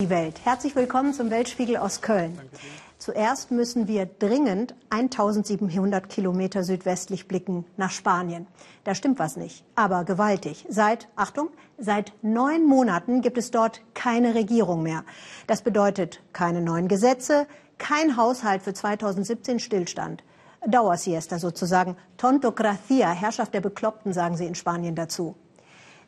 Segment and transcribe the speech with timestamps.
[0.00, 0.42] Die Welt.
[0.44, 2.38] Herzlich willkommen zum Weltspiegel aus Köln.
[2.98, 8.46] Zuerst müssen wir dringend 1700 Kilometer südwestlich blicken nach Spanien.
[8.84, 10.64] Da stimmt was nicht, aber gewaltig.
[10.68, 11.48] Seit, Achtung,
[11.78, 15.02] seit neun Monaten gibt es dort keine Regierung mehr.
[15.48, 20.22] Das bedeutet keine neuen Gesetze, kein Haushalt für 2017 Stillstand.
[20.64, 21.96] Dauersiesta sozusagen.
[22.18, 25.34] Tontocracia, Herrschaft der Bekloppten, sagen sie in Spanien dazu.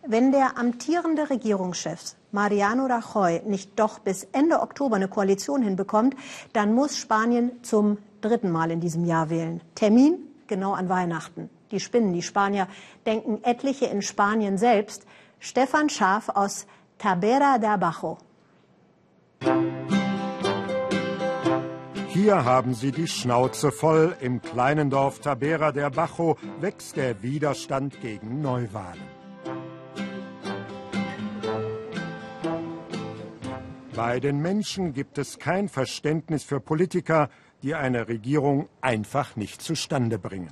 [0.07, 6.15] Wenn der amtierende Regierungschef Mariano Rajoy nicht doch bis Ende Oktober eine Koalition hinbekommt,
[6.53, 9.61] dann muss Spanien zum dritten Mal in diesem Jahr wählen.
[9.75, 11.51] Termin genau an Weihnachten.
[11.71, 12.67] Die Spinnen, die Spanier,
[13.07, 15.07] denken etliche in Spanien selbst.
[15.39, 16.67] Stefan Schaaf aus
[16.99, 18.19] Tabera de Abajo.
[22.09, 24.17] Hier haben sie die Schnauze voll.
[24.21, 29.20] Im kleinen Dorf Tabera der Bajo wächst der Widerstand gegen Neuwahlen.
[34.01, 37.29] Bei den Menschen gibt es kein Verständnis für Politiker,
[37.63, 40.49] die eine Regierung einfach nicht zustande bringen.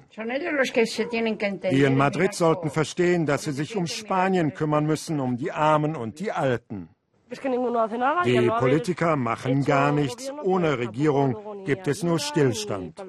[1.70, 5.96] Die in Madrid sollten verstehen, dass sie sich um Spanien kümmern müssen, um die Armen
[5.96, 6.90] und die Alten.
[7.30, 10.30] Die Politiker machen gar nichts.
[10.44, 13.02] Ohne Regierung gibt es nur Stillstand.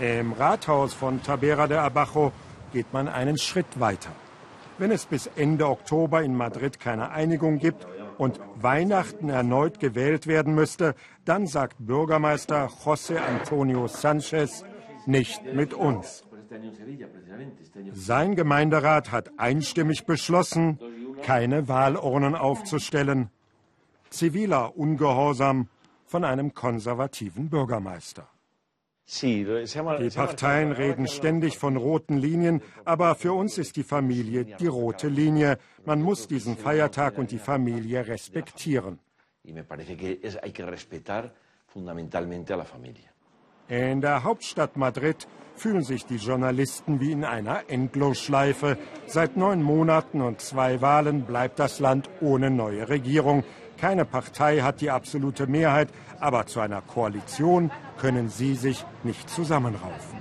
[0.00, 2.30] Im Rathaus von Tabera de Abajo
[2.74, 4.10] geht man einen Schritt weiter.
[4.78, 7.86] Wenn es bis Ende Oktober in Madrid keine Einigung gibt,
[8.18, 14.64] und Weihnachten erneut gewählt werden müsste, dann sagt Bürgermeister José Antonio Sanchez
[15.06, 16.24] nicht mit uns.
[17.92, 20.78] Sein Gemeinderat hat einstimmig beschlossen,
[21.22, 23.30] keine Wahlurnen aufzustellen.
[24.10, 25.68] Ziviler Ungehorsam
[26.04, 28.28] von einem konservativen Bürgermeister.
[29.04, 35.08] Die Parteien reden ständig von roten Linien, aber für uns ist die Familie die rote
[35.08, 35.58] Linie.
[35.84, 38.98] Man muss diesen Feiertag und die Familie respektieren.
[43.68, 48.78] In der Hauptstadt Madrid fühlen sich die Journalisten wie in einer Endlosschleife.
[49.06, 53.44] Seit neun Monaten und zwei Wahlen bleibt das Land ohne neue Regierung.
[53.78, 55.88] Keine Partei hat die absolute Mehrheit,
[56.20, 60.20] aber zu einer Koalition können sie sich nicht zusammenraufen.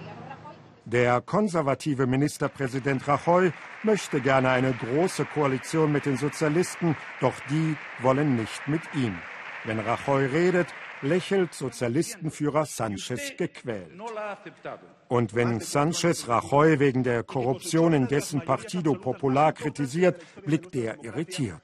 [0.85, 3.51] Der konservative Ministerpräsident Rajoy
[3.83, 9.15] möchte gerne eine große Koalition mit den Sozialisten, doch die wollen nicht mit ihm.
[9.63, 10.67] Wenn Rajoy redet,
[11.01, 13.91] lächelt Sozialistenführer Sanchez gequält.
[15.07, 21.61] Und wenn Sanchez Rajoy wegen der Korruption in dessen Partido Popular kritisiert, blickt er irritiert.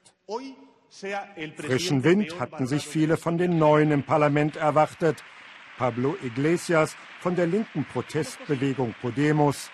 [0.90, 5.24] Frischen Wind hatten sich viele von den Neuen im Parlament erwartet.
[5.78, 9.70] Pablo Iglesias von der linken Protestbewegung Podemos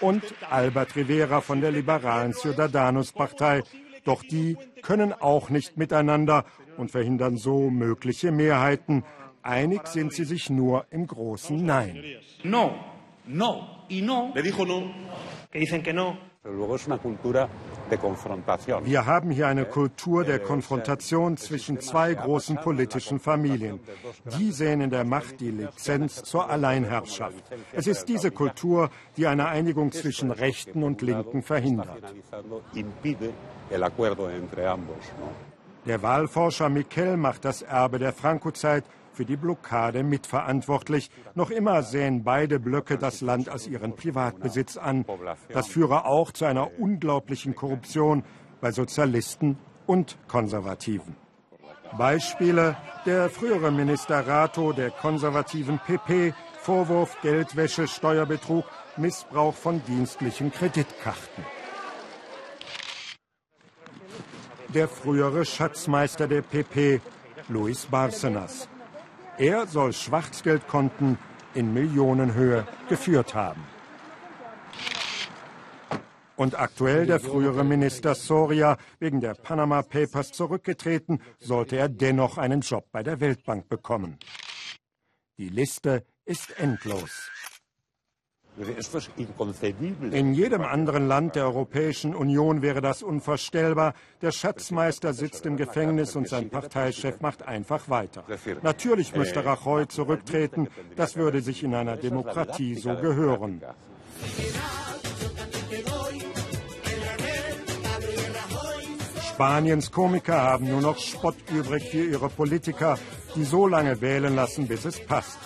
[0.00, 3.62] und Albert Rivera von der liberalen Ciudadanos-Partei.
[4.04, 6.44] Doch die können auch nicht miteinander
[6.76, 9.04] und verhindern so mögliche Mehrheiten.
[9.42, 12.02] Einig sind sie sich nur im großen Nein.
[12.42, 12.74] No,
[13.26, 14.32] no y no.
[14.34, 14.92] Le dijo no.
[15.50, 16.18] Que dicen que no.
[18.84, 23.80] Wir haben hier eine Kultur der Konfrontation zwischen zwei großen politischen Familien.
[24.38, 27.42] Die sehen in der Macht die Lizenz zur Alleinherrschaft.
[27.72, 32.02] Es ist diese Kultur, die eine Einigung zwischen Rechten und Linken verhindert.
[35.86, 38.84] Der Wahlforscher Miquel macht das Erbe der Franco-Zeit
[39.18, 41.10] für die Blockade mitverantwortlich.
[41.34, 45.04] Noch immer sähen beide Blöcke das Land als ihren Privatbesitz an.
[45.52, 48.22] Das führe auch zu einer unglaublichen Korruption
[48.60, 49.58] bei Sozialisten
[49.88, 51.16] und Konservativen.
[51.96, 58.66] Beispiele der frühere Minister Rato der konservativen PP, Vorwurf Geldwäsche, Steuerbetrug,
[58.98, 61.44] Missbrauch von dienstlichen Kreditkarten.
[64.68, 67.00] Der frühere Schatzmeister der PP,
[67.48, 68.68] Luis Barcenas.
[69.38, 71.16] Er soll Schwarzgeldkonten
[71.54, 73.64] in Millionenhöhe geführt haben.
[76.34, 82.62] Und aktuell der frühere Minister Soria wegen der Panama Papers zurückgetreten, sollte er dennoch einen
[82.62, 84.18] Job bei der Weltbank bekommen.
[85.36, 87.30] Die Liste ist endlos.
[90.10, 93.94] In jedem anderen Land der Europäischen Union wäre das unvorstellbar.
[94.20, 98.24] Der Schatzmeister sitzt im Gefängnis und sein Parteichef macht einfach weiter.
[98.62, 100.68] Natürlich müsste Rajoy zurücktreten.
[100.96, 103.62] Das würde sich in einer Demokratie so gehören.
[109.38, 112.98] Spaniens Komiker haben nur noch Spott übrig für ihre Politiker,
[113.36, 115.38] die so lange wählen lassen, bis es passt.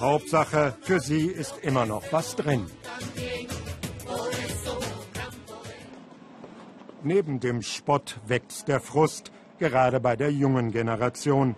[0.00, 2.66] Hauptsache, für sie ist immer noch was drin.
[7.02, 11.54] Neben dem Spott wächst der Frust, gerade bei der jungen Generation.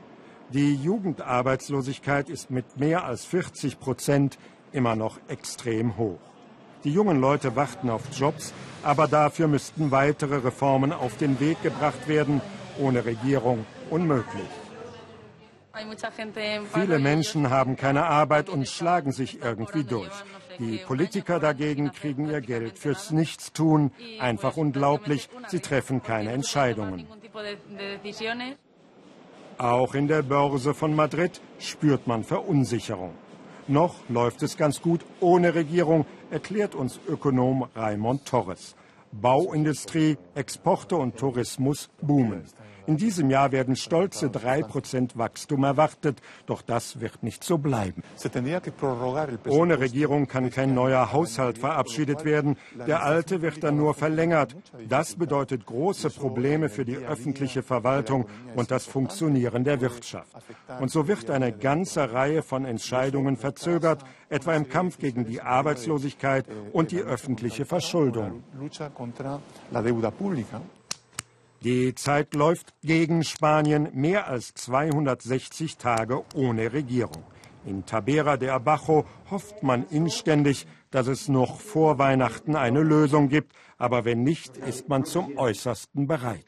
[0.51, 4.39] Die Jugendarbeitslosigkeit ist mit mehr als 40 Prozent
[4.73, 6.19] immer noch extrem hoch.
[6.85, 8.53] Die jungen Leute warten auf Jobs,
[8.83, 12.41] aber dafür müssten weitere Reformen auf den Weg gebracht werden.
[12.81, 14.62] Ohne Regierung unmöglich.
[16.75, 20.13] Viele Menschen haben keine Arbeit und schlagen sich irgendwie durch.
[20.59, 23.91] Die Politiker dagegen kriegen ihr Geld fürs Nichtstun.
[24.21, 27.07] Einfach unglaublich, sie treffen keine Entscheidungen.
[29.59, 33.15] Auch in der Börse von Madrid spürt man Verunsicherung.
[33.69, 38.75] Noch läuft es ganz gut ohne Regierung, erklärt uns Ökonom Raimond Torres.
[39.13, 42.45] Bauindustrie, Exporte und Tourismus boomen.
[42.87, 48.03] In diesem Jahr werden stolze 3% Wachstum erwartet, doch das wird nicht so bleiben.
[49.49, 52.57] Ohne Regierung kann kein neuer Haushalt verabschiedet werden.
[52.87, 54.57] Der alte wird dann nur verlängert.
[54.89, 58.27] Das bedeutet große Probleme für die öffentliche Verwaltung
[58.57, 60.35] und das Funktionieren der Wirtschaft.
[60.81, 66.47] Und so wird eine ganze Reihe von Entscheidungen verzögert, etwa im Kampf gegen die Arbeitslosigkeit
[66.73, 68.43] und die öffentliche Verschuldung.
[71.65, 77.23] Die Zeit läuft gegen Spanien mehr als 260 Tage ohne Regierung.
[77.65, 83.53] In Tabera de Abajo hofft man inständig, dass es noch vor Weihnachten eine Lösung gibt,
[83.79, 86.45] aber wenn nicht, ist man zum Äußersten bereit.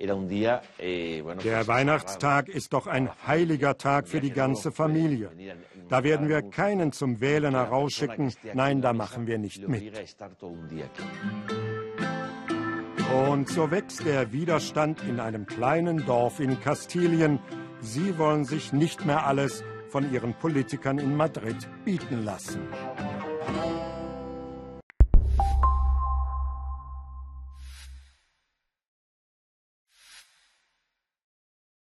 [0.00, 5.30] Der Weihnachtstag ist doch ein heiliger Tag für die ganze Familie.
[5.88, 8.32] Da werden wir keinen zum Wählen herausschicken.
[8.54, 9.92] Nein, da machen wir nicht mit.
[13.10, 17.40] Und so wächst der Widerstand in einem kleinen Dorf in Kastilien.
[17.80, 22.60] Sie wollen sich nicht mehr alles von ihren Politikern in Madrid bieten lassen.